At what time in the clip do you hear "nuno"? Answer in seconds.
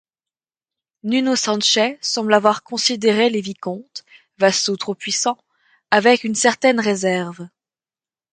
1.03-1.35